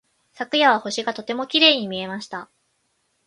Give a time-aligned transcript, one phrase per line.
[0.33, 2.49] 昨夜は星がとてもきれいに見えました。